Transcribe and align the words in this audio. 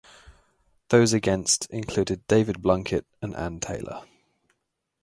Those 0.89 1.13
against 1.13 1.69
included 1.69 2.25
David 2.25 2.55
Blunkett 2.63 3.05
and 3.21 3.35
Ann 3.35 3.59
Taylor. 3.59 4.01